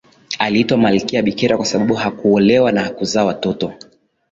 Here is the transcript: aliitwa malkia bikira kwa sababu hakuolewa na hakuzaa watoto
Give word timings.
aliitwa 0.39 0.77
malkia 0.77 1.21
bikira 1.23 1.57
kwa 1.57 1.65
sababu 1.65 1.93
hakuolewa 1.93 2.71
na 2.71 2.81
hakuzaa 2.83 3.25
watoto 3.25 3.73